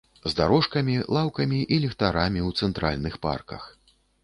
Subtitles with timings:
[0.29, 3.71] З дарожкамі, лаўкамі і ліхтарамі ў цэнтральных парках.